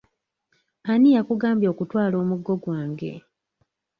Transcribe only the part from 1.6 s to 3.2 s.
okutwala omuggo gwange?